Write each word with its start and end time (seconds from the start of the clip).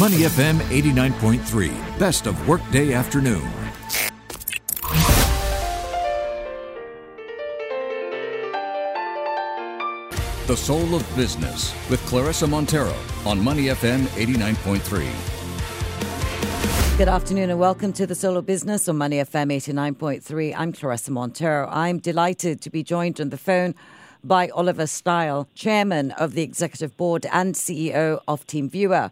Money 0.00 0.20
FM 0.20 0.56
89.3, 0.70 1.98
best 1.98 2.26
of 2.26 2.48
workday 2.48 2.94
afternoon. 2.94 3.46
The 10.46 10.56
Soul 10.56 10.94
of 10.94 11.06
Business 11.14 11.74
with 11.90 12.00
Claressa 12.06 12.48
Monteiro 12.48 12.96
on 13.26 13.44
Money 13.44 13.64
FM 13.64 14.04
89.3. 14.16 16.96
Good 16.96 17.08
afternoon 17.08 17.50
and 17.50 17.60
welcome 17.60 17.92
to 17.92 18.06
the 18.06 18.14
Soul 18.14 18.38
of 18.38 18.46
Business 18.46 18.88
on 18.88 18.96
Money 18.96 19.18
FM 19.18 19.52
89.3. 19.52 20.54
I'm 20.56 20.72
Claressa 20.72 21.10
Monteiro. 21.10 21.68
I'm 21.70 21.98
delighted 21.98 22.62
to 22.62 22.70
be 22.70 22.82
joined 22.82 23.20
on 23.20 23.28
the 23.28 23.36
phone 23.36 23.74
by 24.24 24.48
Oliver 24.48 24.86
Steil, 24.86 25.46
Chairman 25.54 26.12
of 26.12 26.32
the 26.32 26.40
Executive 26.40 26.96
Board 26.96 27.26
and 27.30 27.54
CEO 27.54 28.22
of 28.26 28.46
TeamViewer. 28.46 29.10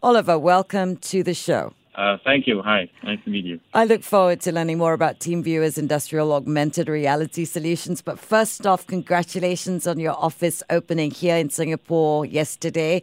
Oliver, 0.00 0.38
welcome 0.38 0.96
to 0.96 1.24
the 1.24 1.34
show. 1.34 1.72
Uh, 1.96 2.16
thank 2.22 2.46
you. 2.46 2.62
Hi. 2.62 2.88
Nice 3.02 3.18
to 3.24 3.30
meet 3.30 3.44
you. 3.44 3.58
I 3.74 3.84
look 3.84 4.04
forward 4.04 4.40
to 4.42 4.52
learning 4.52 4.78
more 4.78 4.92
about 4.92 5.18
TeamViewer's 5.18 5.76
industrial 5.76 6.32
augmented 6.32 6.88
reality 6.88 7.44
solutions. 7.44 8.00
But 8.00 8.20
first 8.20 8.64
off, 8.64 8.86
congratulations 8.86 9.88
on 9.88 9.98
your 9.98 10.12
office 10.12 10.62
opening 10.70 11.10
here 11.10 11.36
in 11.36 11.50
Singapore 11.50 12.24
yesterday. 12.24 13.02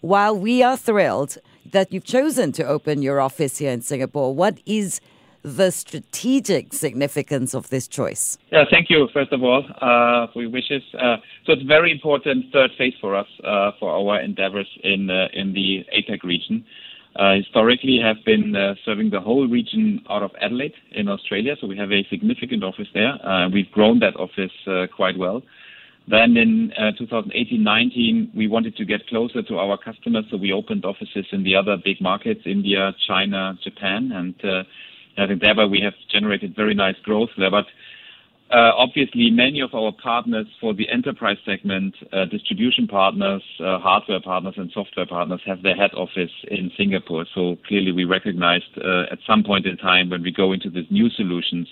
While 0.00 0.36
we 0.36 0.64
are 0.64 0.76
thrilled 0.76 1.38
that 1.70 1.92
you've 1.92 2.04
chosen 2.04 2.50
to 2.52 2.64
open 2.64 3.00
your 3.00 3.20
office 3.20 3.58
here 3.58 3.70
in 3.70 3.82
Singapore, 3.82 4.34
what 4.34 4.58
is 4.66 5.00
the 5.44 5.70
strategic 5.70 6.72
significance 6.72 7.54
of 7.54 7.68
this 7.68 7.86
choice? 7.86 8.38
Yeah, 8.50 8.64
thank 8.70 8.88
you, 8.88 9.08
first 9.12 9.30
of 9.32 9.42
all, 9.42 9.62
uh, 9.80 10.32
for 10.32 10.42
your 10.42 10.50
wishes. 10.50 10.82
Uh, 10.94 11.16
so 11.44 11.52
it's 11.52 11.62
very 11.62 11.92
important 11.92 12.46
third 12.52 12.70
phase 12.78 12.94
for 13.00 13.14
us, 13.14 13.26
uh, 13.44 13.72
for 13.78 13.92
our 13.92 14.20
endeavors 14.20 14.66
in, 14.82 15.10
uh, 15.10 15.28
in 15.34 15.52
the 15.52 15.84
APAC 15.94 16.22
region. 16.22 16.64
Uh, 17.16 17.34
historically 17.36 18.00
have 18.02 18.16
been 18.24 18.56
uh, 18.56 18.74
serving 18.84 19.10
the 19.10 19.20
whole 19.20 19.46
region 19.46 20.02
out 20.10 20.22
of 20.22 20.32
Adelaide 20.40 20.74
in 20.92 21.08
Australia. 21.08 21.54
So 21.60 21.68
we 21.68 21.76
have 21.76 21.92
a 21.92 22.04
significant 22.10 22.64
office 22.64 22.88
there. 22.92 23.18
We've 23.52 23.70
grown 23.70 24.00
that 24.00 24.16
office 24.16 24.50
quite 24.96 25.16
well. 25.16 25.42
Then 26.06 26.36
in 26.36 26.72
2018-19, 27.00 28.28
uh, 28.28 28.30
we 28.34 28.46
wanted 28.46 28.76
to 28.76 28.84
get 28.84 29.06
closer 29.06 29.42
to 29.42 29.58
our 29.58 29.78
customers, 29.78 30.24
so 30.30 30.36
we 30.36 30.52
opened 30.52 30.84
offices 30.84 31.24
in 31.32 31.44
the 31.44 31.56
other 31.56 31.78
big 31.82 32.00
markets, 32.00 32.42
India, 32.44 32.94
China, 33.06 33.56
Japan, 33.62 34.12
and 34.12 34.34
uh, 34.44 34.64
I 35.16 35.26
think 35.26 35.40
thereby 35.40 35.66
we 35.66 35.80
have 35.80 35.94
generated 36.10 36.54
very 36.56 36.74
nice 36.74 36.96
growth 37.02 37.30
there. 37.38 37.50
But 37.50 37.66
uh, 38.50 38.72
obviously, 38.76 39.30
many 39.30 39.60
of 39.60 39.74
our 39.74 39.90
partners 39.90 40.46
for 40.60 40.74
the 40.74 40.88
enterprise 40.90 41.38
segment, 41.44 41.94
uh, 42.12 42.26
distribution 42.26 42.86
partners, 42.86 43.42
uh, 43.58 43.78
hardware 43.78 44.20
partners, 44.20 44.54
and 44.56 44.70
software 44.72 45.06
partners 45.06 45.40
have 45.46 45.62
their 45.62 45.74
head 45.74 45.92
office 45.94 46.30
in 46.48 46.70
Singapore. 46.76 47.26
So 47.34 47.56
clearly, 47.66 47.92
we 47.92 48.04
recognized 48.04 48.76
at 48.76 49.18
some 49.26 49.42
point 49.44 49.66
in 49.66 49.76
time 49.76 50.10
when 50.10 50.22
we 50.22 50.30
go 50.30 50.52
into 50.52 50.70
these 50.70 50.86
new 50.90 51.08
solutions, 51.10 51.68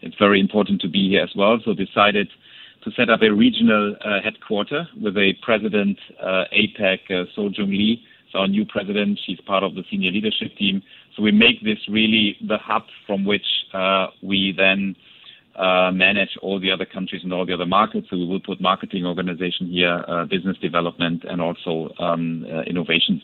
it's 0.00 0.16
very 0.18 0.40
important 0.40 0.80
to 0.82 0.88
be 0.88 1.10
here 1.10 1.22
as 1.22 1.30
well. 1.36 1.58
So 1.64 1.74
decided 1.74 2.28
to 2.84 2.90
set 2.92 3.10
up 3.10 3.22
a 3.22 3.30
regional 3.30 3.96
headquarter 4.22 4.88
with 5.00 5.16
a 5.16 5.34
president, 5.42 5.98
APAC, 6.22 7.28
So 7.34 7.48
Jung 7.48 7.70
Lee. 7.70 8.02
Our 8.34 8.48
new 8.48 8.64
president. 8.64 9.20
She's 9.26 9.38
part 9.42 9.62
of 9.62 9.74
the 9.74 9.84
senior 9.90 10.10
leadership 10.10 10.56
team. 10.56 10.82
So 11.16 11.22
we 11.22 11.32
make 11.32 11.62
this 11.62 11.78
really 11.88 12.36
the 12.46 12.58
hub 12.58 12.84
from 13.06 13.24
which 13.24 13.46
we 14.22 14.54
then 14.56 14.96
uh, 15.56 15.90
manage 15.92 16.30
all 16.40 16.58
the 16.58 16.70
other 16.70 16.86
countries 16.86 17.22
and 17.22 17.32
all 17.32 17.44
the 17.44 17.52
other 17.52 17.66
markets. 17.66 18.06
So 18.10 18.16
we 18.16 18.26
will 18.26 18.40
put 18.40 18.60
marketing 18.60 19.04
organization 19.04 19.68
here, 19.68 20.02
uh, 20.08 20.24
business 20.24 20.56
development, 20.58 21.24
and 21.28 21.40
also 21.40 21.90
um, 21.98 22.46
uh, 22.50 22.62
innovation. 22.62 23.20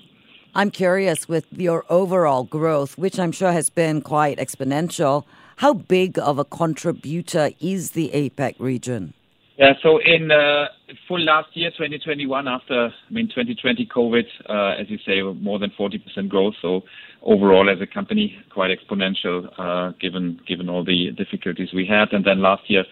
I'm 0.55 0.70
curious 0.70 1.28
with 1.28 1.47
your 1.50 1.84
overall 1.89 2.44
growth, 2.44 2.98
which 2.98 3.19
I'm 3.19 3.33
sure 3.33 3.53
has 3.53 3.70
been 3.70 4.03
quite 4.03 4.39
exponential. 4.39 5.25
How 5.56 5.72
big 5.72 6.19
of 6.19 6.39
a 6.39 6.44
contributor 6.44 7.50
is 7.61 7.92
the 7.92 8.11
APAC 8.14 8.56
region? 8.59 9.15
Yeah, 9.56 9.72
so 9.82 9.98
in 9.98 10.31
uh, 10.31 10.66
full 11.09 11.21
last 11.21 11.48
year, 11.54 11.71
2021, 11.71 12.47
after 12.47 12.88
I 12.88 13.12
mean 13.12 13.27
2020 13.27 13.87
COVID, 13.87 14.25
uh, 14.48 14.81
as 14.81 14.88
you 14.88 14.98
say, 15.04 15.21
more 15.22 15.59
than 15.59 15.71
40% 15.71 16.28
growth. 16.28 16.54
So 16.62 16.82
overall, 17.23 17.69
as 17.71 17.81
a 17.81 17.87
company, 17.87 18.37
quite 18.53 18.71
exponential 18.71 19.49
uh, 19.59 19.93
given 20.01 20.41
given 20.47 20.69
all 20.69 20.84
the 20.84 21.11
difficulties 21.12 21.71
we 21.75 21.87
had. 21.87 22.12
And 22.12 22.25
then 22.25 22.41
last 22.41 22.69
year, 22.69 22.84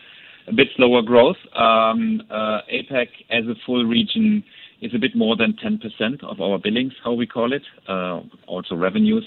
a 0.49 0.53
bit 0.53 0.69
slower 0.77 1.03
growth. 1.03 1.37
Um, 1.55 2.23
uh, 2.31 2.61
APAC 2.73 3.09
as 3.31 3.45
a 3.45 3.55
full 3.65 3.85
region 3.85 4.45
is 4.81 4.93
a 4.95 4.99
bit 4.99 5.17
more 5.17 5.37
than 5.37 5.55
10% 5.55 6.23
of 6.23 6.41
our 6.41 6.59
billings, 6.59 6.93
how 7.03 7.13
we 7.13 7.27
call 7.27 7.53
it, 7.53 7.63
uh, 7.89 8.21
also 8.47 8.75
revenues. 8.75 9.25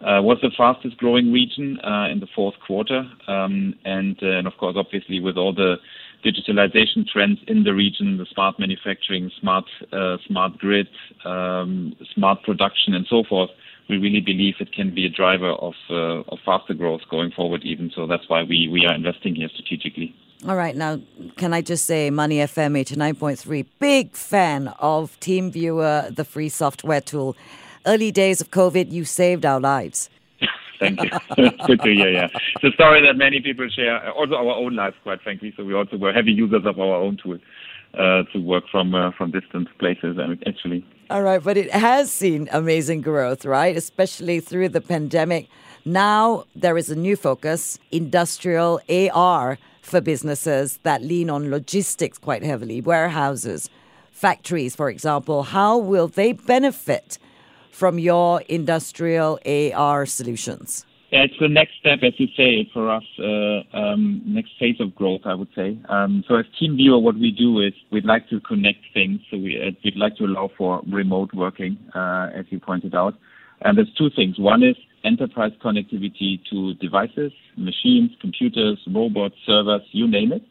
Uh, 0.00 0.22
was 0.22 0.38
the 0.42 0.50
fastest 0.56 0.96
growing 0.98 1.32
region 1.32 1.76
uh, 1.80 2.06
in 2.08 2.20
the 2.20 2.28
fourth 2.32 2.54
quarter. 2.64 3.02
Um, 3.26 3.74
and, 3.84 4.16
of 4.46 4.52
course, 4.56 4.76
obviously, 4.78 5.18
with 5.18 5.36
all 5.36 5.52
the 5.52 5.76
digitalization 6.24 7.06
trends 7.06 7.38
in 7.48 7.64
the 7.64 7.74
region, 7.74 8.16
the 8.16 8.26
smart 8.32 8.60
manufacturing, 8.60 9.30
smart 9.40 9.64
uh, 9.92 10.16
smart 10.26 10.56
grid, 10.58 10.88
um, 11.24 11.96
smart 12.14 12.42
production, 12.44 12.94
and 12.94 13.06
so 13.08 13.24
forth, 13.28 13.50
we 13.88 13.96
really 13.96 14.20
believe 14.20 14.56
it 14.60 14.72
can 14.72 14.94
be 14.94 15.06
a 15.06 15.08
driver 15.08 15.50
of 15.50 15.74
uh, 15.90 16.22
of 16.28 16.38
faster 16.44 16.74
growth 16.74 17.00
going 17.10 17.30
forward. 17.30 17.62
Even 17.64 17.90
so, 17.94 18.06
that's 18.06 18.28
why 18.28 18.42
we 18.42 18.68
we 18.68 18.86
are 18.86 18.94
investing 18.94 19.34
here 19.34 19.48
strategically. 19.48 20.14
All 20.46 20.56
right, 20.56 20.76
now 20.76 21.00
can 21.36 21.52
I 21.52 21.62
just 21.62 21.84
say, 21.84 22.10
Money 22.10 22.36
FM 22.36 22.78
eighty 22.78 22.96
nine 22.96 23.16
point 23.16 23.38
three, 23.38 23.62
big 23.80 24.14
fan 24.14 24.68
of 24.78 25.18
TeamViewer, 25.20 26.14
the 26.14 26.24
free 26.24 26.48
software 26.48 27.00
tool. 27.00 27.36
Early 27.86 28.12
days 28.12 28.40
of 28.40 28.50
COVID, 28.50 28.92
you 28.92 29.04
saved 29.04 29.46
our 29.46 29.60
lives. 29.60 30.10
Thank 30.78 31.02
you. 31.02 31.10
Good 31.66 31.80
to 31.80 31.92
hear. 31.92 32.10
Yeah, 32.10 32.28
it's 32.56 32.64
a 32.64 32.72
story 32.72 33.00
that 33.06 33.16
many 33.16 33.40
people 33.40 33.68
share. 33.68 34.10
Also, 34.12 34.34
our 34.34 34.54
own 34.54 34.76
lives, 34.76 34.96
quite 35.02 35.22
frankly. 35.22 35.54
So 35.56 35.64
we 35.64 35.74
also 35.74 35.96
were 35.96 36.12
heavy 36.12 36.32
users 36.32 36.66
of 36.66 36.78
our 36.78 36.96
own 36.96 37.18
tool 37.22 37.38
uh, 37.94 38.24
to 38.32 38.38
work 38.38 38.64
from 38.70 38.94
uh, 38.94 39.12
from 39.16 39.30
distant 39.30 39.68
places. 39.78 40.18
And 40.18 40.42
actually. 40.46 40.84
All 41.10 41.22
right, 41.22 41.42
but 41.42 41.56
it 41.56 41.70
has 41.70 42.12
seen 42.12 42.48
amazing 42.52 43.00
growth, 43.00 43.46
right? 43.46 43.74
Especially 43.74 44.40
through 44.40 44.68
the 44.68 44.82
pandemic. 44.82 45.48
Now 45.84 46.44
there 46.54 46.76
is 46.76 46.90
a 46.90 46.96
new 46.96 47.16
focus: 47.16 47.78
industrial 47.90 48.80
AR 48.90 49.58
for 49.80 50.02
businesses 50.02 50.78
that 50.82 51.02
lean 51.02 51.30
on 51.30 51.50
logistics 51.50 52.18
quite 52.18 52.42
heavily, 52.42 52.82
warehouses, 52.82 53.70
factories, 54.12 54.76
for 54.76 54.90
example. 54.90 55.44
How 55.44 55.78
will 55.78 56.08
they 56.08 56.32
benefit? 56.32 57.18
from 57.78 57.96
your 57.96 58.40
industrial 58.48 59.38
AR 59.46 60.04
solutions? 60.04 60.84
Yeah, 61.10 61.22
it's 61.22 61.34
the 61.40 61.48
next 61.48 61.72
step, 61.80 62.00
as 62.02 62.12
you 62.18 62.26
say, 62.36 62.68
for 62.74 62.90
us, 62.90 63.04
uh, 63.18 63.62
um, 63.74 64.22
next 64.26 64.50
phase 64.58 64.76
of 64.78 64.94
growth, 64.94 65.22
I 65.24 65.32
would 65.32 65.48
say. 65.56 65.78
Um, 65.88 66.22
so 66.28 66.34
as 66.36 66.44
TeamViewer, 66.60 67.00
what 67.00 67.14
we 67.14 67.30
do 67.30 67.60
is 67.60 67.72
we'd 67.90 68.04
like 68.04 68.28
to 68.28 68.40
connect 68.40 68.80
things. 68.92 69.20
So 69.30 69.38
we, 69.38 69.58
uh, 69.58 69.70
we'd 69.82 69.96
like 69.96 70.16
to 70.16 70.24
allow 70.24 70.50
for 70.58 70.82
remote 70.86 71.32
working, 71.32 71.78
uh, 71.94 72.28
as 72.34 72.44
you 72.50 72.60
pointed 72.60 72.94
out. 72.94 73.14
And 73.62 73.78
there's 73.78 73.92
two 73.96 74.10
things. 74.14 74.38
One 74.38 74.62
is 74.62 74.76
enterprise 75.02 75.52
connectivity 75.64 76.40
to 76.50 76.74
devices, 76.74 77.32
machines, 77.56 78.10
computers, 78.20 78.78
robots, 78.86 79.36
servers, 79.46 79.82
you 79.92 80.06
name 80.06 80.32
it. 80.32 80.42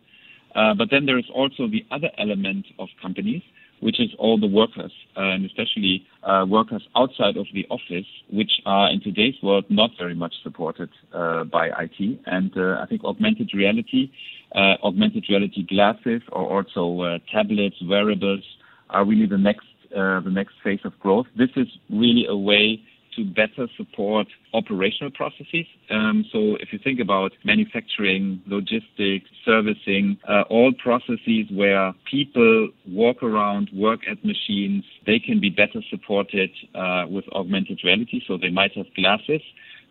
Uh, 0.55 0.73
but 0.73 0.89
then 0.89 1.05
there 1.05 1.19
is 1.19 1.25
also 1.35 1.67
the 1.67 1.85
other 1.91 2.09
element 2.17 2.65
of 2.79 2.89
companies, 2.99 3.43
which 3.79 3.99
is 3.99 4.09
all 4.17 4.39
the 4.39 4.47
workers, 4.47 4.91
and 5.15 5.45
especially 5.45 6.05
uh, 6.23 6.45
workers 6.47 6.83
outside 6.95 7.37
of 7.37 7.45
the 7.53 7.65
office, 7.69 8.05
which 8.31 8.51
are 8.65 8.89
in 8.89 9.01
today's 9.01 9.35
world 9.43 9.65
not 9.69 9.91
very 9.97 10.15
much 10.15 10.33
supported 10.43 10.89
uh, 11.13 11.43
by 11.43 11.67
IT. 11.67 12.19
And 12.25 12.51
uh, 12.57 12.81
I 12.81 12.85
think 12.87 13.03
augmented 13.03 13.51
reality, 13.53 14.11
uh, 14.55 14.75
augmented 14.83 15.25
reality 15.29 15.65
glasses, 15.65 16.21
or 16.31 16.57
also 16.57 17.01
uh, 17.01 17.19
tablets, 17.31 17.75
wearables, 17.83 18.43
are 18.89 19.05
really 19.05 19.27
the 19.27 19.37
next 19.37 19.65
the 19.89 20.29
next 20.29 20.53
phase 20.63 20.81
of 20.83 20.91
growth. 20.99 21.25
This 21.37 21.49
is 21.55 21.67
really 21.89 22.25
a 22.27 22.35
way 22.35 22.81
to 23.17 23.25
better 23.25 23.67
support 23.75 24.27
operational 24.53 25.11
processes. 25.11 25.65
Um, 25.89 26.23
so 26.31 26.55
if 26.61 26.71
you 26.71 26.79
think 26.81 26.99
about 26.99 27.31
manufacturing, 27.43 28.41
logistics, 28.45 29.29
servicing, 29.43 30.17
uh, 30.27 30.43
all 30.49 30.71
processes 30.81 31.45
where 31.51 31.93
people 32.09 32.69
walk 32.87 33.23
around, 33.23 33.69
work 33.73 34.01
at 34.09 34.23
machines, 34.23 34.83
they 35.05 35.19
can 35.19 35.41
be 35.41 35.49
better 35.49 35.81
supported 35.89 36.51
uh, 36.75 37.05
with 37.09 37.25
augmented 37.33 37.79
reality. 37.83 38.21
So 38.27 38.37
they 38.37 38.51
might 38.51 38.73
have 38.77 38.85
glasses. 38.95 39.41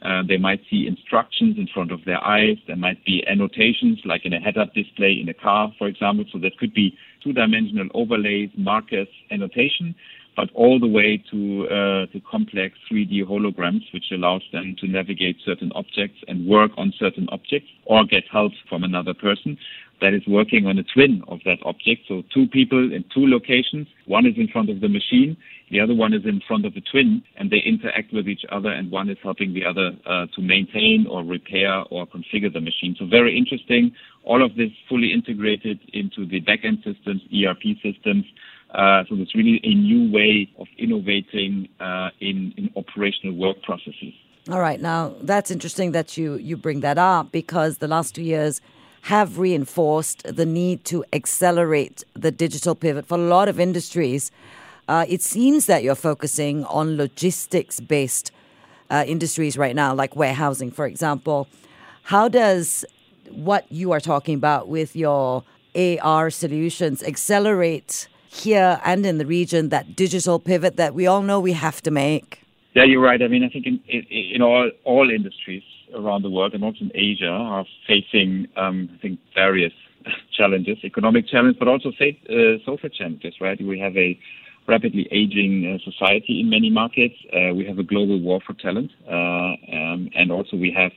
Uh, 0.02 0.22
they 0.28 0.36
might 0.36 0.60
see 0.70 0.86
instructions 0.86 1.56
in 1.58 1.66
front 1.72 1.90
of 1.90 2.04
their 2.04 2.22
eyes. 2.22 2.58
There 2.66 2.76
might 2.76 3.04
be 3.04 3.24
annotations, 3.26 3.98
like 4.04 4.24
in 4.24 4.32
a 4.32 4.38
head-up 4.38 4.74
display 4.74 5.18
in 5.20 5.28
a 5.28 5.34
car, 5.34 5.72
for 5.78 5.88
example. 5.88 6.26
So 6.32 6.38
that 6.40 6.58
could 6.58 6.74
be 6.74 6.96
two-dimensional 7.24 7.88
overlays, 7.94 8.50
markers, 8.56 9.08
annotation 9.30 9.94
but 10.36 10.50
all 10.54 10.78
the 10.78 10.86
way 10.86 11.22
to 11.30 11.66
uh, 11.66 12.06
to 12.12 12.20
complex 12.30 12.76
3D 12.90 13.24
holograms, 13.24 13.82
which 13.92 14.10
allows 14.12 14.42
them 14.52 14.76
to 14.80 14.86
navigate 14.86 15.36
certain 15.44 15.72
objects 15.74 16.18
and 16.28 16.46
work 16.46 16.70
on 16.76 16.92
certain 16.98 17.26
objects, 17.30 17.68
or 17.86 18.04
get 18.04 18.24
help 18.30 18.52
from 18.68 18.84
another 18.84 19.14
person 19.14 19.56
that 20.00 20.12
is 20.12 20.22
working 20.28 20.66
on 20.66 20.78
a 20.78 20.84
twin 20.94 21.22
of 21.28 21.40
that 21.46 21.58
object. 21.64 22.02
So 22.06 22.22
two 22.32 22.46
people 22.48 22.92
in 22.92 23.02
two 23.14 23.26
locations. 23.26 23.88
One 24.04 24.26
is 24.26 24.34
in 24.36 24.48
front 24.48 24.68
of 24.68 24.80
the 24.80 24.88
machine, 24.88 25.38
The 25.70 25.80
other 25.80 25.94
one 25.94 26.14
is 26.14 26.24
in 26.24 26.40
front 26.46 26.64
of 26.64 26.74
the 26.74 26.80
twin, 26.80 27.22
and 27.36 27.50
they 27.50 27.58
interact 27.58 28.12
with 28.12 28.28
each 28.28 28.44
other, 28.52 28.70
and 28.70 28.90
one 28.90 29.10
is 29.10 29.18
helping 29.20 29.52
the 29.52 29.64
other 29.64 29.90
uh, 30.06 30.26
to 30.36 30.40
maintain 30.40 31.06
or 31.10 31.24
repair 31.24 31.82
or 31.90 32.06
configure 32.06 32.52
the 32.52 32.60
machine. 32.60 32.94
So 32.98 33.06
very 33.06 33.36
interesting. 33.36 33.90
All 34.22 34.44
of 34.44 34.54
this 34.54 34.70
fully 34.88 35.12
integrated 35.12 35.80
into 35.92 36.24
the 36.24 36.40
backend 36.40 36.84
systems, 36.84 37.22
ERP 37.34 37.76
systems. 37.82 38.24
Uh, 38.76 39.04
so 39.08 39.16
it's 39.16 39.34
really 39.34 39.58
a 39.64 39.74
new 39.74 40.12
way 40.12 40.48
of 40.58 40.66
innovating 40.76 41.66
uh, 41.80 42.10
in, 42.20 42.52
in 42.58 42.70
operational 42.76 43.34
work 43.34 43.62
processes. 43.62 44.12
All 44.50 44.60
right, 44.60 44.80
now 44.80 45.14
that's 45.22 45.50
interesting 45.50 45.92
that 45.92 46.16
you 46.16 46.34
you 46.34 46.56
bring 46.56 46.80
that 46.80 46.98
up 46.98 47.32
because 47.32 47.78
the 47.78 47.88
last 47.88 48.14
two 48.14 48.22
years 48.22 48.60
have 49.02 49.38
reinforced 49.38 50.22
the 50.24 50.44
need 50.44 50.84
to 50.84 51.04
accelerate 51.12 52.04
the 52.14 52.30
digital 52.30 52.74
pivot 52.74 53.06
for 53.06 53.14
a 53.14 53.22
lot 53.22 53.48
of 53.48 53.58
industries. 53.58 54.30
Uh, 54.88 55.06
it 55.08 55.22
seems 55.22 55.66
that 55.66 55.82
you're 55.82 55.94
focusing 55.96 56.64
on 56.66 56.96
logistics 56.96 57.80
based 57.80 58.30
uh, 58.90 59.04
industries 59.06 59.56
right 59.56 59.74
now, 59.74 59.94
like 59.94 60.14
warehousing, 60.14 60.70
for 60.70 60.86
example. 60.86 61.48
How 62.02 62.28
does 62.28 62.84
what 63.30 63.64
you 63.72 63.90
are 63.92 64.00
talking 64.00 64.34
about 64.34 64.68
with 64.68 64.94
your 64.94 65.44
AR 65.74 66.30
solutions 66.30 67.02
accelerate 67.02 68.06
here 68.36 68.80
and 68.84 69.04
in 69.06 69.18
the 69.18 69.26
region 69.26 69.70
that 69.70 69.96
digital 69.96 70.38
pivot 70.38 70.76
that 70.76 70.94
we 70.94 71.06
all 71.06 71.22
know 71.22 71.40
we 71.40 71.52
have 71.52 71.82
to 71.82 71.90
make? 71.90 72.42
Yeah, 72.74 72.84
you're 72.84 73.00
right. 73.00 73.22
I 73.22 73.28
mean, 73.28 73.42
I 73.42 73.48
think 73.48 73.66
in, 73.66 73.80
in, 73.88 74.42
all 74.42 74.70
all 74.84 75.10
industries 75.10 75.62
around 75.94 76.22
the 76.22 76.30
world 76.30 76.52
and 76.52 76.62
also 76.62 76.80
in 76.80 76.92
Asia 76.94 77.28
are 77.28 77.64
facing, 77.86 78.48
um, 78.56 78.90
I 78.94 78.98
think, 79.00 79.18
various 79.34 79.72
challenges, 80.36 80.78
economic 80.84 81.26
challenges, 81.26 81.58
but 81.58 81.68
also 81.68 81.88
uh, 81.88 82.58
social 82.66 82.90
challenges. 82.90 83.34
Right? 83.40 83.58
We 83.62 83.78
have 83.80 83.96
a 83.96 84.18
rapidly 84.68 85.08
aging 85.10 85.52
uh, 85.64 85.90
society 85.90 86.40
in 86.40 86.50
many 86.50 86.70
markets. 86.70 87.14
Uh, 87.32 87.54
we 87.54 87.64
have 87.66 87.78
a 87.78 87.82
global 87.82 88.20
war 88.20 88.40
for 88.46 88.52
talent, 88.54 88.90
uh, 89.08 89.56
um, 89.76 90.10
and 90.14 90.30
also 90.30 90.56
we 90.56 90.70
have 90.76 90.92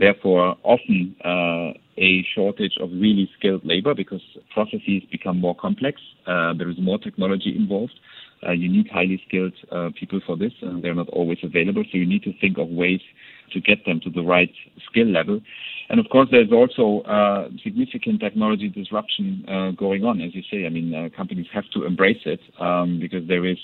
therefore 0.00 0.56
often 0.64 1.14
uh, 1.24 1.78
a 1.98 2.24
shortage 2.34 2.72
of 2.80 2.90
really 2.92 3.30
skilled 3.38 3.64
labor 3.64 3.94
because 3.94 4.22
processes 4.52 5.02
become 5.12 5.38
more 5.38 5.54
complex. 5.54 6.00
Uh, 6.26 6.54
there 6.54 6.70
is 6.70 6.76
more 6.80 6.98
technology 6.98 7.54
involved. 7.56 7.92
Uh, 8.46 8.52
you 8.52 8.70
need 8.70 8.88
highly 8.90 9.22
skilled 9.28 9.52
uh, 9.70 9.90
people 9.98 10.18
for 10.26 10.36
this, 10.36 10.52
and 10.62 10.82
they're 10.82 10.94
not 10.94 11.08
always 11.10 11.38
available. 11.42 11.84
So 11.92 11.98
you 11.98 12.06
need 12.06 12.22
to 12.22 12.32
think 12.40 12.56
of 12.56 12.68
ways 12.68 13.00
to 13.52 13.60
get 13.60 13.84
them 13.84 14.00
to 14.00 14.10
the 14.10 14.22
right 14.22 14.50
skill 14.88 15.06
level. 15.06 15.40
And 15.90 16.00
of 16.00 16.06
course, 16.08 16.28
there's 16.30 16.52
also 16.52 17.02
uh, 17.06 17.48
significant 17.62 18.20
technology 18.20 18.68
disruption 18.68 19.44
uh, 19.46 19.70
going 19.72 20.04
on, 20.04 20.22
as 20.22 20.34
you 20.34 20.42
say. 20.50 20.64
I 20.64 20.70
mean, 20.70 20.94
uh, 20.94 21.14
companies 21.14 21.46
have 21.52 21.64
to 21.74 21.84
embrace 21.84 22.22
it 22.24 22.40
um, 22.58 22.98
because 23.00 23.26
there 23.28 23.44
is 23.44 23.58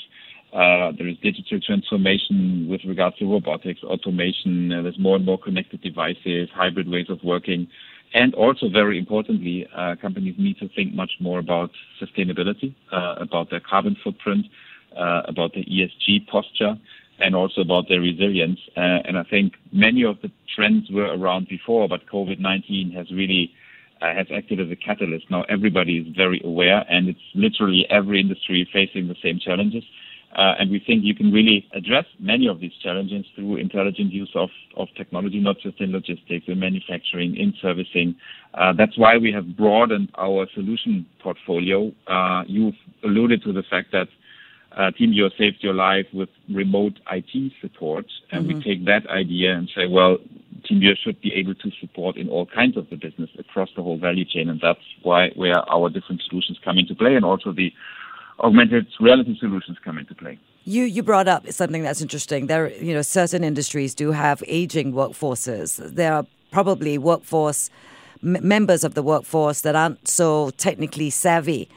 uh, 0.53 0.93
there 0.97 1.09
is 1.09 1.17
digital 1.23 1.61
transformation 1.61 2.67
with 2.71 2.81
regards 2.85 3.17
to 3.19 3.31
robotics, 3.31 3.83
automation. 3.83 4.69
there's 4.69 4.99
more 4.99 5.17
and 5.17 5.27
more 5.27 5.39
connected 5.39 5.83
devices, 5.83 6.49
hybrid 6.55 6.89
ways 6.89 7.07
of 7.11 7.23
working. 7.25 7.69
And 8.15 8.35
also, 8.35 8.69
very 8.69 8.99
importantly, 8.99 9.67
uh, 9.77 9.97
companies 10.01 10.37
need 10.39 10.59
to 10.59 10.69
think 10.69 10.95
much 10.95 11.13
more 11.21 11.39
about 11.39 11.71
sustainability, 12.01 12.75
uh, 12.93 13.17
about 13.19 13.51
their 13.51 13.61
carbon 13.61 13.97
footprint, 14.03 14.47
uh, 14.97 15.23
about 15.27 15.53
their 15.55 15.65
ESG 15.65 16.27
posture, 16.29 16.79
and 17.19 17.35
also 17.35 17.61
about 17.61 17.89
their 17.89 18.01
resilience. 18.01 18.61
Uh, 18.77 19.01
and 19.05 19.19
I 19.19 19.25
think 19.25 19.55
many 19.73 20.05
of 20.05 20.21
the 20.23 20.31
trends 20.55 20.91
were 20.91 21.15
around 21.17 21.49
before, 21.49 21.89
but 21.89 22.07
COVID-19 22.07 22.95
has 22.95 23.11
really 23.11 23.53
uh, 24.01 24.15
has 24.15 24.27
acted 24.35 24.61
as 24.61 24.71
a 24.71 24.77
catalyst. 24.77 25.31
Now 25.31 25.45
everybody 25.49 25.99
is 25.99 26.15
very 26.15 26.41
aware, 26.45 26.85
and 26.89 27.09
it's 27.09 27.21
literally 27.35 27.87
every 27.91 28.21
industry 28.21 28.69
facing 28.73 29.09
the 29.09 29.17
same 29.23 29.39
challenges. 29.39 29.85
Uh, 30.37 30.55
and 30.59 30.71
we 30.71 30.79
think 30.79 31.03
you 31.03 31.15
can 31.15 31.33
really 31.33 31.67
address 31.75 32.05
many 32.21 32.47
of 32.47 32.61
these 32.61 32.73
challenges 32.83 33.25
through 33.35 33.57
intelligent 33.57 34.13
use 34.13 34.31
of, 34.35 34.51
of 34.77 34.87
technology, 34.95 35.41
not 35.41 35.57
just 35.59 35.81
in 35.81 35.93
logistics, 35.93 36.45
in 36.47 36.61
manufacturing, 36.61 37.35
in 37.37 37.55
servicing. 37.63 38.15
Uh, 38.53 38.73
that's 38.77 38.99
why 38.99 39.17
we 39.17 39.33
have 39.33 39.57
broadened 39.57 40.11
our 40.19 40.47
solution 40.55 41.07
portfolio. 41.23 41.91
Uh, 42.07 42.43
you've 42.47 42.75
alluded 43.03 43.43
to 43.43 43.53
the 43.53 43.63
fact 43.71 43.93
that 43.93 44.09
uh, 44.77 44.91
TeamViewer 45.01 45.31
saved 45.39 45.57
your 45.61 45.73
life 45.73 46.07
with 46.13 46.29
remote 46.53 47.01
IT 47.11 47.53
support, 47.63 48.05
and 48.31 48.45
mm-hmm. 48.45 48.59
we 48.59 48.63
take 48.63 48.85
that 48.85 49.09
idea 49.09 49.55
and 49.55 49.71
say, 49.75 49.87
well, 49.89 50.19
TeamViewer 50.71 50.97
should 51.03 51.19
be 51.23 51.33
able 51.33 51.55
to 51.55 51.71
support 51.81 52.19
in 52.19 52.29
all 52.29 52.45
kinds 52.45 52.77
of 52.77 52.91
the 52.91 52.97
business 52.97 53.31
across 53.39 53.71
the 53.75 53.83
whole 53.83 53.97
value 53.97 54.27
chain, 54.27 54.51
and 54.51 54.61
that's 54.61 54.81
why 55.03 55.31
where 55.31 55.59
our 55.73 55.89
different 55.89 56.21
solutions 56.29 56.59
come 56.63 56.77
into 56.77 56.95
play, 56.95 57.15
and 57.15 57.25
also 57.25 57.53
the 57.53 57.73
augmented 58.41 58.87
reality 59.01 59.37
solutions 59.39 59.79
come 59.85 59.99
into 59.99 60.15
play. 60.15 60.39
You 60.65 60.85
you 60.85 61.03
brought 61.03 61.29
up 61.29 61.51
something 61.53 61.83
that's 61.83 62.03
interesting. 62.03 62.47
There, 62.47 62.73
you 62.73 62.93
know, 62.93 63.03
certain 63.03 63.45
industries 63.45 63.95
do 63.95 64.13
have 64.13 64.43
aging 64.47 64.93
workforces. 64.93 65.77
There 65.77 66.13
are 66.13 66.27
probably 66.51 66.99
workforce 66.99 67.71
m- 68.23 68.39
members 68.43 68.83
of 68.83 68.95
the 68.95 69.03
workforce 69.03 69.61
that 69.61 69.77
aren't 69.77 70.09
so 70.09 70.51
technically 70.57 71.11
savvy, 71.11 71.69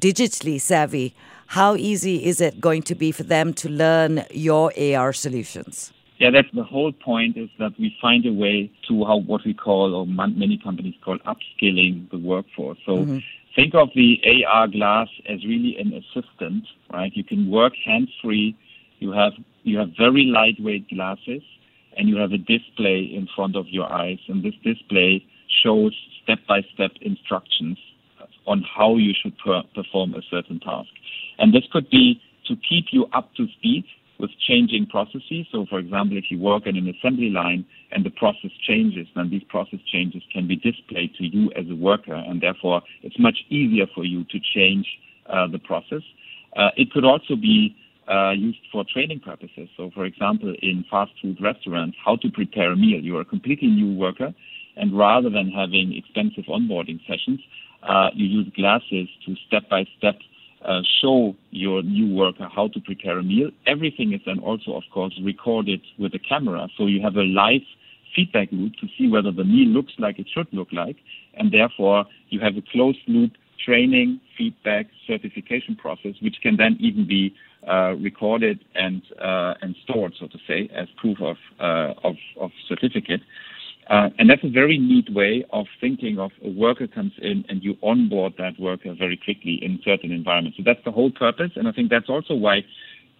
digitally 0.00 0.60
savvy. 0.60 1.14
How 1.48 1.76
easy 1.76 2.24
is 2.24 2.40
it 2.40 2.60
going 2.60 2.82
to 2.82 2.94
be 2.94 3.12
for 3.12 3.22
them 3.22 3.54
to 3.54 3.68
learn 3.68 4.24
your 4.30 4.72
AR 4.78 5.12
solutions? 5.12 5.92
Yeah, 6.18 6.30
that's 6.30 6.48
the 6.52 6.64
whole 6.64 6.92
point 6.92 7.36
is 7.36 7.48
that 7.58 7.72
we 7.78 7.96
find 8.02 8.26
a 8.26 8.32
way 8.32 8.70
to 8.88 9.04
how 9.04 9.18
what 9.18 9.42
we 9.46 9.54
call, 9.54 9.94
or 9.94 10.06
many 10.06 10.58
companies 10.58 10.94
call 11.04 11.18
upskilling 11.20 12.10
the 12.10 12.18
workforce. 12.18 12.78
So 12.84 12.92
mm-hmm 12.98 13.18
think 13.58 13.74
of 13.74 13.88
the 13.96 14.20
AR 14.46 14.68
glass 14.68 15.08
as 15.28 15.44
really 15.44 15.76
an 15.78 15.92
assistant, 15.92 16.64
right? 16.92 17.10
You 17.14 17.24
can 17.24 17.50
work 17.50 17.72
hands 17.84 18.08
free. 18.22 18.56
You 19.00 19.10
have 19.12 19.32
you 19.64 19.78
have 19.78 19.88
very 19.98 20.24
lightweight 20.26 20.88
glasses, 20.88 21.42
and 21.96 22.08
you 22.08 22.16
have 22.18 22.32
a 22.32 22.38
display 22.38 23.10
in 23.12 23.28
front 23.34 23.56
of 23.56 23.66
your 23.68 23.92
eyes, 23.92 24.18
and 24.28 24.44
this 24.44 24.54
display 24.62 25.24
shows 25.62 25.92
step 26.22 26.38
by 26.46 26.62
step 26.72 26.92
instructions 27.00 27.78
on 28.46 28.62
how 28.62 28.96
you 28.96 29.12
should 29.20 29.36
per- 29.38 29.64
perform 29.74 30.14
a 30.14 30.22
certain 30.30 30.60
task. 30.60 30.88
And 31.38 31.52
this 31.52 31.64
could 31.72 31.90
be 31.90 32.22
to 32.46 32.54
keep 32.56 32.86
you 32.92 33.06
up 33.12 33.34
to 33.34 33.46
speed 33.58 33.84
with 34.18 34.30
changing 34.46 34.86
processes. 34.86 35.46
So, 35.52 35.66
for 35.68 35.78
example, 35.78 36.16
if 36.16 36.24
you 36.30 36.38
work 36.38 36.66
in 36.66 36.76
an 36.76 36.88
assembly 36.88 37.30
line 37.30 37.64
and 37.92 38.04
the 38.04 38.10
process 38.10 38.50
changes, 38.66 39.06
then 39.14 39.30
these 39.30 39.44
process 39.48 39.80
changes 39.92 40.22
can 40.32 40.46
be 40.46 40.56
displayed 40.56 41.14
to 41.16 41.24
you 41.24 41.50
as 41.56 41.66
a 41.70 41.74
worker, 41.74 42.14
and 42.14 42.40
therefore 42.40 42.82
it's 43.02 43.18
much 43.18 43.38
easier 43.48 43.86
for 43.94 44.04
you 44.04 44.24
to 44.24 44.38
change 44.54 44.86
uh, 45.28 45.46
the 45.46 45.58
process. 45.58 46.02
Uh, 46.56 46.70
it 46.76 46.90
could 46.90 47.04
also 47.04 47.36
be 47.36 47.76
uh, 48.10 48.30
used 48.30 48.58
for 48.72 48.84
training 48.84 49.20
purposes. 49.20 49.68
So, 49.76 49.90
for 49.94 50.04
example, 50.04 50.54
in 50.62 50.84
fast 50.90 51.12
food 51.20 51.38
restaurants, 51.40 51.96
how 52.04 52.16
to 52.16 52.30
prepare 52.30 52.72
a 52.72 52.76
meal. 52.76 53.00
You 53.00 53.18
are 53.18 53.20
a 53.20 53.24
completely 53.24 53.68
new 53.68 53.94
worker, 53.94 54.34
and 54.76 54.96
rather 54.96 55.30
than 55.30 55.50
having 55.50 55.94
expensive 55.94 56.44
onboarding 56.44 57.00
sessions, 57.06 57.40
uh, 57.82 58.08
you 58.14 58.26
use 58.26 58.50
glasses 58.56 59.08
to 59.26 59.36
step 59.46 59.68
by 59.68 59.84
step 59.98 60.16
uh, 60.64 60.80
show 61.00 61.34
your 61.50 61.82
new 61.82 62.14
worker 62.14 62.48
how 62.54 62.68
to 62.68 62.80
prepare 62.80 63.18
a 63.18 63.22
meal. 63.22 63.50
Everything 63.66 64.12
is 64.12 64.20
then 64.26 64.38
also, 64.40 64.72
of 64.72 64.82
course, 64.92 65.18
recorded 65.22 65.80
with 65.98 66.14
a 66.14 66.18
camera. 66.18 66.68
So 66.76 66.86
you 66.86 67.00
have 67.02 67.16
a 67.16 67.22
live 67.22 67.62
feedback 68.14 68.48
loop 68.52 68.74
to 68.80 68.86
see 68.96 69.08
whether 69.08 69.30
the 69.30 69.44
meal 69.44 69.68
looks 69.68 69.92
like 69.98 70.18
it 70.18 70.26
should 70.32 70.48
look 70.52 70.68
like. 70.72 70.96
And 71.34 71.52
therefore, 71.52 72.06
you 72.30 72.40
have 72.40 72.56
a 72.56 72.62
closed 72.72 72.98
loop 73.06 73.32
training, 73.64 74.20
feedback, 74.36 74.86
certification 75.06 75.76
process, 75.76 76.14
which 76.22 76.36
can 76.42 76.56
then 76.56 76.76
even 76.80 77.06
be 77.06 77.34
uh, 77.66 77.94
recorded 78.00 78.64
and 78.74 79.02
uh, 79.20 79.54
and 79.62 79.74
stored, 79.84 80.14
so 80.18 80.26
to 80.26 80.38
say, 80.46 80.70
as 80.74 80.88
proof 80.96 81.18
of 81.20 81.36
uh, 81.60 81.92
of, 82.04 82.14
of 82.40 82.50
certificate. 82.68 83.20
Uh, 83.88 84.10
and 84.18 84.28
that's 84.28 84.44
a 84.44 84.50
very 84.50 84.78
neat 84.78 85.12
way 85.12 85.44
of 85.50 85.66
thinking 85.80 86.18
of 86.18 86.30
a 86.44 86.50
worker 86.50 86.86
comes 86.86 87.12
in 87.22 87.44
and 87.48 87.62
you 87.62 87.74
onboard 87.82 88.34
that 88.36 88.52
worker 88.60 88.94
very 88.98 89.16
quickly 89.16 89.58
in 89.62 89.80
certain 89.82 90.12
environments. 90.12 90.58
So 90.58 90.62
that's 90.64 90.84
the 90.84 90.92
whole 90.92 91.10
purpose. 91.10 91.52
And 91.56 91.66
I 91.66 91.72
think 91.72 91.88
that's 91.88 92.10
also 92.10 92.34
why 92.34 92.64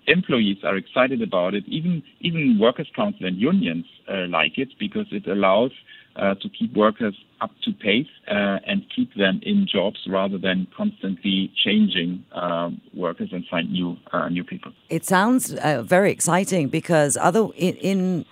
employees 0.07 0.59
are 0.65 0.77
excited 0.77 1.23
about 1.23 1.55
it. 1.55 1.65
Even, 1.67 2.03
even 2.21 2.59
workers' 2.61 2.91
council 2.95 3.27
and 3.27 3.39
unions 3.39 3.87
uh, 4.11 4.27
like 4.29 4.59
it 4.59 4.69
because 4.79 5.07
it 5.11 5.27
allows 5.27 5.73
uh, 6.17 6.35
to 6.35 6.49
keep 6.49 6.75
workers 6.75 7.15
up 7.41 7.51
to 7.63 7.73
pace 7.73 8.09
uh, 8.29 8.59
and 8.67 8.85
keep 8.95 9.15
them 9.15 9.41
in 9.45 9.67
jobs 9.71 10.01
rather 10.09 10.37
than 10.37 10.67
constantly 10.77 11.51
changing 11.65 12.25
um, 12.33 12.81
workers 12.93 13.29
and 13.33 13.45
find 13.51 13.71
new 13.71 13.97
uh, 14.13 14.29
new 14.29 14.43
people. 14.43 14.73
It 14.89 15.05
sounds 15.05 15.55
uh, 15.55 15.83
very 15.83 16.11
exciting 16.11 16.69
because 16.69 17.17
other 17.17 17.47
in, 17.55 17.75
in 17.77 18.25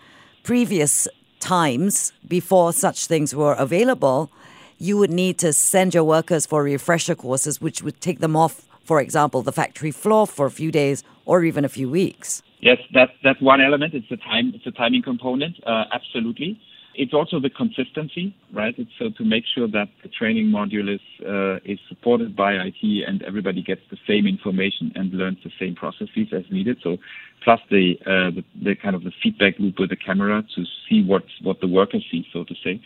previous 0.42 1.06
times 1.46 2.12
before 2.26 2.72
such 2.72 3.06
things 3.06 3.32
were 3.32 3.54
available, 3.54 4.30
you 4.78 4.98
would 4.98 5.12
need 5.12 5.38
to 5.38 5.52
send 5.52 5.94
your 5.94 6.02
workers 6.02 6.44
for 6.44 6.62
refresher 6.62 7.14
courses, 7.14 7.60
which 7.60 7.82
would 7.84 8.00
take 8.00 8.18
them 8.18 8.34
off, 8.34 8.66
for 8.84 9.00
example, 9.00 9.42
the 9.42 9.52
factory 9.52 9.92
floor 9.92 10.26
for 10.26 10.46
a 10.46 10.50
few 10.50 10.72
days 10.72 11.04
or 11.24 11.44
even 11.44 11.64
a 11.64 11.68
few 11.68 11.88
weeks. 11.88 12.42
Yes, 12.60 12.78
that's 12.92 13.12
that's 13.22 13.40
one 13.40 13.60
element. 13.60 13.94
It's 13.94 14.08
the 14.08 14.16
time. 14.16 14.52
It's 14.56 14.66
a 14.66 14.72
timing 14.72 15.02
component. 15.02 15.54
Uh, 15.64 15.84
absolutely. 15.92 16.58
It's 16.96 17.12
also 17.12 17.38
the 17.38 17.50
consistency, 17.50 18.34
right? 18.52 18.74
It's 18.78 18.90
so 18.98 19.10
to 19.10 19.24
make 19.24 19.44
sure 19.54 19.68
that 19.68 19.88
the 20.02 20.08
training 20.08 20.46
module 20.46 20.92
is 20.92 21.00
uh, 21.24 21.56
is 21.70 21.78
supported 21.88 22.34
by 22.34 22.54
IT 22.54 22.82
and 23.06 23.22
everybody 23.22 23.62
gets 23.62 23.82
the 23.90 23.98
same 24.08 24.26
information 24.26 24.92
and 24.94 25.12
learns 25.12 25.38
the 25.44 25.50
same 25.60 25.74
processes 25.74 26.28
as 26.32 26.44
needed. 26.50 26.78
So, 26.82 26.96
plus 27.44 27.60
the 27.70 27.96
uh, 28.02 28.30
the, 28.36 28.44
the, 28.62 28.74
kind 28.74 28.96
of 28.96 29.04
the 29.04 29.12
feedback 29.22 29.58
loop 29.58 29.78
with 29.78 29.90
the 29.90 29.96
camera 29.96 30.42
to 30.54 30.64
see 30.88 31.04
what 31.04 31.24
what 31.42 31.60
the 31.60 31.68
worker 31.68 31.98
sees, 32.10 32.24
so 32.32 32.44
to 32.44 32.54
say. 32.64 32.80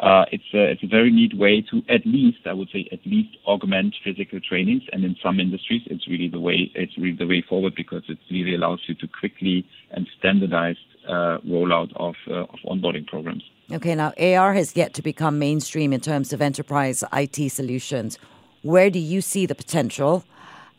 Uh, 0.00 0.24
it's 0.32 0.50
a, 0.52 0.72
it's 0.72 0.82
a 0.82 0.88
very 0.88 1.10
neat 1.10 1.38
way 1.38 1.62
to 1.70 1.82
at 1.88 2.04
least 2.04 2.38
I 2.46 2.52
would 2.52 2.68
say 2.72 2.88
at 2.92 3.00
least 3.06 3.36
augment 3.46 3.94
physical 4.04 4.40
trainings, 4.40 4.82
and 4.92 5.04
in 5.04 5.16
some 5.22 5.40
industries 5.40 5.82
it's 5.86 6.06
really 6.06 6.28
the 6.28 6.40
way 6.40 6.70
it's 6.74 6.96
really 6.98 7.16
the 7.16 7.26
way 7.26 7.42
forward 7.48 7.74
because 7.74 8.02
it 8.08 8.18
really 8.30 8.54
allows 8.54 8.80
you 8.86 8.94
to 8.96 9.08
quickly 9.08 9.66
and 9.92 10.06
standardize 10.18 10.76
rollout 11.08 11.92
of 11.96 12.14
uh, 12.28 12.42
of 12.42 12.58
onboarding 12.66 13.06
programs. 13.06 13.42
Okay, 13.72 13.94
now 13.94 14.12
AR 14.18 14.52
has 14.54 14.76
yet 14.76 14.94
to 14.94 15.02
become 15.02 15.38
mainstream 15.38 15.92
in 15.92 16.00
terms 16.00 16.32
of 16.32 16.42
enterprise 16.42 17.02
IT 17.12 17.50
solutions. 17.50 18.18
Where 18.62 18.90
do 18.90 18.98
you 18.98 19.20
see 19.20 19.46
the 19.46 19.54
potential? 19.54 20.24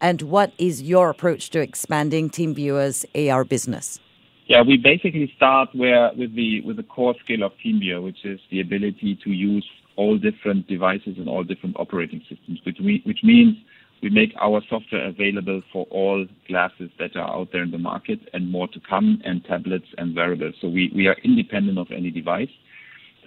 And 0.01 0.21
what 0.23 0.51
is 0.57 0.81
your 0.81 1.09
approach 1.09 1.49
to 1.51 1.59
expanding 1.61 2.29
TeamViewer's 2.29 3.05
AR 3.15 3.43
business? 3.43 3.99
Yeah, 4.47 4.61
we 4.61 4.77
basically 4.77 5.31
start 5.35 5.69
where 5.73 6.11
with 6.15 6.35
the 6.35 6.61
with 6.61 6.77
the 6.77 6.83
core 6.83 7.15
skill 7.23 7.43
of 7.43 7.53
TeamViewer, 7.65 8.03
which 8.03 8.23
is 8.23 8.39
the 8.51 8.61
ability 8.61 9.17
to 9.23 9.31
use 9.31 9.67
all 9.95 10.17
different 10.17 10.67
devices 10.67 11.17
and 11.17 11.27
all 11.27 11.43
different 11.43 11.75
operating 11.79 12.21
systems, 12.29 12.59
which, 12.65 12.77
we, 12.79 13.01
which 13.05 13.19
means 13.23 13.55
we 14.01 14.09
make 14.09 14.33
our 14.39 14.61
software 14.69 15.07
available 15.07 15.61
for 15.71 15.85
all 15.89 16.25
glasses 16.47 16.91
that 16.99 17.15
are 17.15 17.29
out 17.29 17.49
there 17.51 17.63
in 17.63 17.71
the 17.71 17.77
market 17.77 18.19
and 18.33 18.51
more 18.51 18.67
to 18.67 18.79
come, 18.87 19.21
and 19.23 19.43
tablets 19.45 19.87
and 19.97 20.15
wearables. 20.15 20.55
So 20.61 20.67
we, 20.67 20.91
we 20.95 21.07
are 21.07 21.15
independent 21.23 21.77
of 21.77 21.87
any 21.91 22.11
device. 22.11 22.49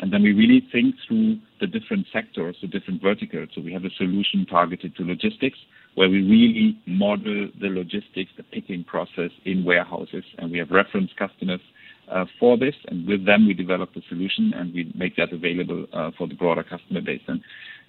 And 0.00 0.12
then 0.12 0.22
we 0.22 0.32
really 0.32 0.62
think 0.70 0.94
through 1.06 1.38
the 1.60 1.66
different 1.66 2.06
sectors, 2.12 2.56
the 2.62 2.68
different 2.68 3.02
verticals. 3.02 3.48
So 3.54 3.60
we 3.60 3.72
have 3.72 3.84
a 3.84 3.90
solution 3.96 4.46
targeted 4.46 4.94
to 4.96 5.02
logistics 5.02 5.58
where 5.96 6.08
we 6.08 6.22
really 6.22 6.78
model 6.86 7.48
the 7.60 7.66
logistics, 7.66 8.30
the 8.36 8.44
picking 8.44 8.84
process 8.84 9.30
in 9.44 9.64
warehouses. 9.64 10.22
And 10.38 10.52
we 10.52 10.58
have 10.58 10.70
reference 10.70 11.10
customers 11.18 11.60
uh, 12.08 12.26
for 12.38 12.56
this. 12.56 12.74
And 12.86 13.08
with 13.08 13.26
them, 13.26 13.48
we 13.48 13.54
develop 13.54 13.92
the 13.94 14.02
solution 14.08 14.52
and 14.54 14.72
we 14.72 14.92
make 14.94 15.16
that 15.16 15.32
available 15.32 15.86
uh, 15.92 16.12
for 16.16 16.28
the 16.28 16.34
broader 16.34 16.62
customer 16.62 17.00
base. 17.00 17.22
And 17.26 17.40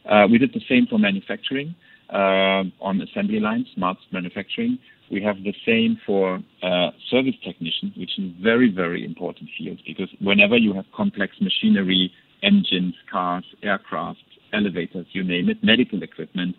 uh, 0.09 0.27
we 0.31 0.39
did 0.39 0.53
the 0.53 0.61
same 0.67 0.87
for 0.89 0.97
manufacturing 0.97 1.75
on 2.17 3.01
assembly 3.01 3.39
lines, 3.39 3.67
smart 3.75 3.97
manufacturing. 4.11 4.79
We 5.11 5.21
have 5.23 5.37
the 5.37 5.53
same 5.65 5.99
for 6.05 6.39
uh, 6.61 6.91
service 7.09 7.35
technicians, 7.43 7.97
which 7.97 8.17
is 8.19 8.31
very, 8.41 8.71
very 8.71 9.03
important 9.03 9.49
field 9.57 9.79
because 9.85 10.09
whenever 10.21 10.55
you 10.55 10.73
have 10.73 10.85
complex 10.95 11.35
machinery, 11.41 12.11
engines, 12.43 12.93
cars, 13.11 13.43
aircraft, 13.63 14.19
elevators, 14.53 15.07
you 15.11 15.23
name 15.23 15.49
it, 15.49 15.63
medical 15.63 16.03
equipment, 16.03 16.55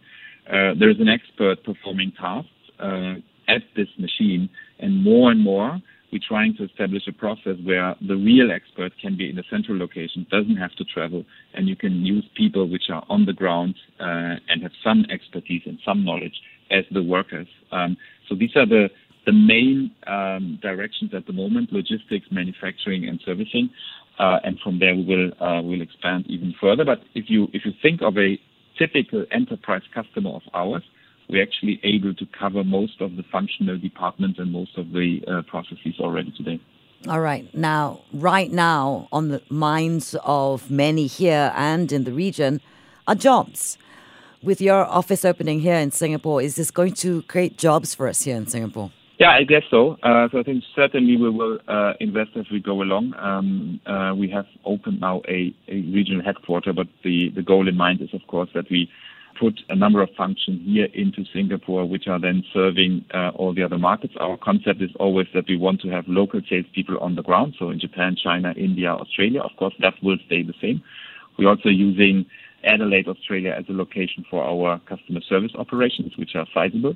uh, 0.48 0.74
there 0.78 0.90
is 0.90 0.98
an 0.98 1.08
expert 1.08 1.62
performing 1.64 2.12
tasks 2.20 2.48
uh, 2.80 3.14
at 3.48 3.62
this 3.76 3.88
machine, 3.98 4.48
and 4.78 5.02
more 5.02 5.30
and 5.30 5.40
more 5.40 5.80
we're 6.12 6.20
trying 6.26 6.56
to 6.56 6.64
establish 6.64 7.06
a 7.06 7.12
process 7.12 7.56
where 7.62 7.94
the 8.06 8.16
real 8.16 8.50
expert 8.50 8.92
can 9.00 9.16
be 9.16 9.30
in 9.30 9.38
a 9.38 9.42
central 9.50 9.78
location, 9.78 10.26
doesn't 10.30 10.56
have 10.56 10.74
to 10.76 10.84
travel, 10.84 11.24
and 11.54 11.68
you 11.68 11.76
can 11.76 12.04
use 12.04 12.24
people 12.36 12.68
which 12.68 12.90
are 12.90 13.04
on 13.08 13.26
the 13.26 13.32
ground 13.32 13.74
uh, 14.00 14.36
and 14.48 14.62
have 14.62 14.72
some 14.82 15.06
expertise 15.10 15.62
and 15.66 15.78
some 15.84 16.04
knowledge 16.04 16.34
as 16.70 16.84
the 16.90 17.02
workers. 17.02 17.48
Um, 17.72 17.96
so 18.28 18.34
these 18.34 18.56
are 18.56 18.66
the 18.66 18.90
the 19.26 19.32
main 19.32 19.90
um, 20.06 20.58
directions 20.62 21.12
at 21.14 21.26
the 21.26 21.32
moment: 21.32 21.72
logistics, 21.72 22.26
manufacturing, 22.30 23.06
and 23.06 23.20
servicing. 23.24 23.70
Uh, 24.18 24.38
and 24.44 24.58
from 24.60 24.78
there, 24.78 24.94
we 24.94 25.04
will 25.04 25.30
uh, 25.40 25.62
will 25.62 25.82
expand 25.82 26.26
even 26.28 26.54
further. 26.60 26.84
But 26.84 27.00
if 27.14 27.26
you 27.28 27.48
if 27.52 27.64
you 27.64 27.72
think 27.82 28.02
of 28.02 28.16
a 28.18 28.38
typical 28.78 29.24
enterprise 29.30 29.82
customer 29.94 30.30
of 30.30 30.42
ours, 30.54 30.82
we're 31.30 31.42
actually 31.42 31.80
able 31.82 32.14
to 32.14 32.26
cover 32.26 32.64
most 32.64 33.00
of 33.00 33.16
the 33.16 33.24
functional 33.30 33.78
departments 33.78 34.38
and 34.38 34.52
most 34.52 34.76
of 34.76 34.92
the 34.92 35.22
uh, 35.26 35.42
processes 35.42 35.94
already 36.00 36.32
today. 36.36 36.60
All 37.08 37.20
right. 37.20 37.52
Now, 37.54 38.00
right 38.12 38.50
now, 38.52 39.08
on 39.10 39.28
the 39.28 39.42
minds 39.48 40.14
of 40.22 40.70
many 40.70 41.06
here 41.06 41.52
and 41.56 41.90
in 41.90 42.04
the 42.04 42.12
region 42.12 42.60
are 43.08 43.14
jobs 43.14 43.78
with 44.42 44.60
your 44.60 44.84
office 44.84 45.24
opening 45.24 45.60
here 45.60 45.76
in 45.76 45.90
Singapore, 45.90 46.42
is 46.42 46.56
this 46.56 46.70
going 46.70 46.94
to 46.94 47.22
create 47.22 47.56
jobs 47.56 47.94
for 47.94 48.06
us 48.08 48.22
here 48.22 48.36
in 48.36 48.46
Singapore? 48.46 48.90
Yeah, 49.18 49.32
I 49.32 49.44
guess 49.44 49.64
so. 49.70 49.98
Uh, 50.02 50.28
so 50.32 50.40
I 50.40 50.42
think 50.42 50.64
certainly 50.74 51.16
we 51.16 51.28
will 51.28 51.58
uh, 51.68 51.92
invest 52.00 52.30
as 52.36 52.46
we 52.50 52.58
go 52.58 52.80
along. 52.80 53.14
Um, 53.18 53.80
uh, 53.84 54.14
we 54.16 54.30
have 54.30 54.46
opened 54.64 55.00
now 55.00 55.20
a, 55.28 55.54
a 55.68 55.80
regional 55.92 56.24
headquarter, 56.24 56.72
but 56.72 56.86
the, 57.04 57.30
the 57.34 57.42
goal 57.42 57.68
in 57.68 57.76
mind 57.76 58.00
is, 58.00 58.14
of 58.14 58.26
course, 58.28 58.48
that 58.54 58.70
we 58.70 58.90
put 59.40 59.58
a 59.70 59.74
number 59.74 60.02
of 60.02 60.10
functions 60.16 60.60
here 60.66 60.88
into 60.92 61.24
Singapore, 61.32 61.88
which 61.88 62.06
are 62.06 62.20
then 62.20 62.44
serving 62.52 63.06
uh, 63.14 63.30
all 63.34 63.54
the 63.54 63.62
other 63.62 63.78
markets. 63.78 64.12
Our 64.20 64.36
concept 64.36 64.82
is 64.82 64.90
always 65.00 65.26
that 65.34 65.44
we 65.48 65.56
want 65.56 65.80
to 65.80 65.88
have 65.88 66.04
local 66.06 66.42
salespeople 66.48 66.98
on 66.98 67.16
the 67.16 67.22
ground. 67.22 67.54
So 67.58 67.70
in 67.70 67.80
Japan, 67.80 68.16
China, 68.22 68.52
India, 68.56 68.90
Australia, 68.90 69.40
of 69.40 69.52
course, 69.58 69.74
that 69.80 69.94
will 70.02 70.18
stay 70.26 70.42
the 70.42 70.52
same. 70.60 70.82
We're 71.38 71.48
also 71.48 71.70
using 71.70 72.26
Adelaide, 72.64 73.08
Australia 73.08 73.54
as 73.58 73.64
a 73.70 73.72
location 73.72 74.26
for 74.30 74.44
our 74.44 74.78
customer 74.80 75.20
service 75.26 75.52
operations, 75.56 76.12
which 76.18 76.34
are 76.34 76.46
sizable. 76.52 76.94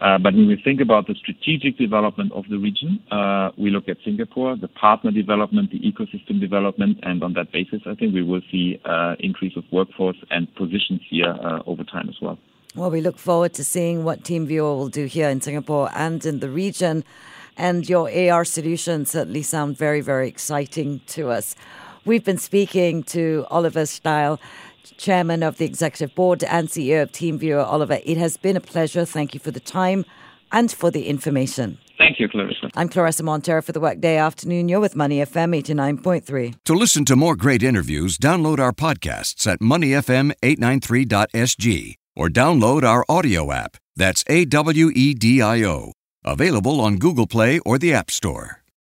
Uh, 0.00 0.16
but 0.18 0.34
when 0.34 0.46
we 0.46 0.60
think 0.62 0.80
about 0.80 1.06
the 1.06 1.14
strategic 1.14 1.76
development 1.76 2.30
of 2.32 2.44
the 2.48 2.56
region, 2.56 3.02
uh, 3.10 3.50
we 3.56 3.70
look 3.70 3.88
at 3.88 3.96
Singapore, 4.04 4.56
the 4.56 4.68
partner 4.68 5.10
development, 5.10 5.70
the 5.70 5.80
ecosystem 5.80 6.40
development, 6.40 6.98
and 7.02 7.22
on 7.22 7.32
that 7.34 7.50
basis, 7.50 7.82
I 7.84 7.94
think 7.94 8.14
we 8.14 8.22
will 8.22 8.42
see 8.50 8.80
uh, 8.84 9.16
increase 9.18 9.56
of 9.56 9.64
workforce 9.72 10.16
and 10.30 10.52
positions 10.54 11.00
here 11.10 11.34
over 11.66 11.82
time 11.82 12.08
as 12.08 12.16
well. 12.22 12.38
Well, 12.74 12.90
we 12.90 13.00
look 13.00 13.18
forward 13.18 13.54
to 13.54 13.64
seeing 13.64 14.04
what 14.04 14.22
TeamViewer 14.22 14.76
will 14.76 14.88
do 14.88 15.06
here 15.06 15.28
in 15.28 15.40
Singapore 15.40 15.90
and 15.94 16.24
in 16.24 16.40
the 16.40 16.50
region. 16.50 17.02
And 17.56 17.88
your 17.88 18.08
AR 18.08 18.44
solutions 18.44 19.10
certainly 19.10 19.42
sound 19.42 19.76
very, 19.76 20.00
very 20.00 20.28
exciting 20.28 21.00
to 21.08 21.30
us. 21.30 21.56
We've 22.04 22.24
been 22.24 22.38
speaking 22.38 23.02
to 23.04 23.46
Oliver 23.50 23.84
Steil, 23.84 24.38
Chairman 24.96 25.42
of 25.42 25.58
the 25.58 25.64
Executive 25.64 26.14
Board 26.14 26.44
and 26.44 26.68
CEO 26.68 27.02
of 27.02 27.10
TeamViewer. 27.12 27.64
Oliver, 27.64 27.98
it 28.04 28.16
has 28.16 28.36
been 28.36 28.56
a 28.56 28.60
pleasure. 28.60 29.04
Thank 29.04 29.34
you 29.34 29.40
for 29.40 29.50
the 29.50 29.60
time 29.60 30.04
and 30.52 30.70
for 30.72 30.90
the 30.90 31.06
information. 31.06 31.78
Thank 31.98 32.20
you, 32.20 32.28
Claressa. 32.28 32.70
I'm 32.74 32.88
Claressa 32.88 33.22
Monteiro 33.22 33.62
for 33.62 33.72
the 33.72 33.80
Workday 33.80 34.16
Afternoon. 34.16 34.68
You're 34.68 34.80
with 34.80 34.94
Money 34.96 35.18
FM 35.18 35.60
89.3. 35.62 36.54
To 36.64 36.74
listen 36.74 37.04
to 37.06 37.16
more 37.16 37.34
great 37.34 37.62
interviews, 37.62 38.18
download 38.18 38.60
our 38.60 38.72
podcasts 38.72 39.46
at 39.46 39.58
moneyfm893.sg 39.58 41.94
or 42.16 42.28
download 42.28 42.84
our 42.84 43.04
audio 43.08 43.52
app. 43.52 43.76
That's 43.96 44.22
A 44.28 44.44
W 44.44 44.90
E 44.94 45.14
D 45.14 45.42
I 45.42 45.64
O. 45.64 45.92
Available 46.24 46.80
on 46.80 46.98
Google 46.98 47.26
Play 47.26 47.58
or 47.60 47.78
the 47.78 47.92
App 47.92 48.10
Store. 48.10 48.62